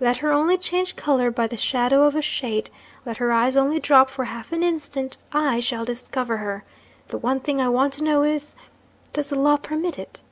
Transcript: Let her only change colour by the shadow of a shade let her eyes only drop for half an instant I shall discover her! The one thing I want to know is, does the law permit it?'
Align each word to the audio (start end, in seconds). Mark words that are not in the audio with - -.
Let 0.00 0.16
her 0.24 0.32
only 0.32 0.56
change 0.56 0.96
colour 0.96 1.30
by 1.30 1.46
the 1.46 1.58
shadow 1.58 2.04
of 2.04 2.14
a 2.14 2.22
shade 2.22 2.70
let 3.04 3.18
her 3.18 3.30
eyes 3.30 3.54
only 3.54 3.78
drop 3.78 4.08
for 4.08 4.24
half 4.24 4.50
an 4.50 4.62
instant 4.62 5.18
I 5.30 5.60
shall 5.60 5.84
discover 5.84 6.38
her! 6.38 6.64
The 7.08 7.18
one 7.18 7.38
thing 7.40 7.60
I 7.60 7.68
want 7.68 7.92
to 7.92 8.02
know 8.02 8.22
is, 8.22 8.56
does 9.12 9.28
the 9.28 9.38
law 9.38 9.58
permit 9.58 9.98
it?' 9.98 10.22